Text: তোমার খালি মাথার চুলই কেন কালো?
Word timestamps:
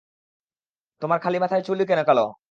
তোমার 1.01 1.19
খালি 1.19 1.37
মাথার 1.39 1.61
চুলই 1.67 1.85
কেন 1.87 1.99
কালো? 2.03 2.25